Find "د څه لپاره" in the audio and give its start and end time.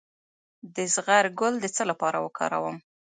1.61-2.17